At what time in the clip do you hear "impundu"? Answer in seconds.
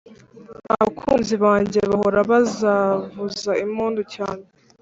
3.63-4.01